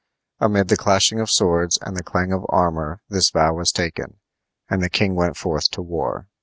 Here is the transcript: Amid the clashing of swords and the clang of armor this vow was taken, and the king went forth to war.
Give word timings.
Amid 0.39 0.69
the 0.69 0.77
clashing 0.77 1.19
of 1.19 1.29
swords 1.29 1.77
and 1.79 1.95
the 1.95 2.01
clang 2.01 2.33
of 2.33 2.43
armor 2.49 3.01
this 3.07 3.29
vow 3.29 3.53
was 3.53 3.71
taken, 3.71 4.19
and 4.67 4.81
the 4.81 4.89
king 4.89 5.13
went 5.13 5.37
forth 5.37 5.69
to 5.69 5.83
war. 5.83 6.27